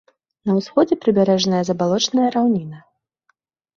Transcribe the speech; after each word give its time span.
На 0.47 0.51
ўсходзе 0.59 0.97
прыбярэжная 1.03 1.61
забалочаная 1.71 2.29
раўніна. 2.37 2.79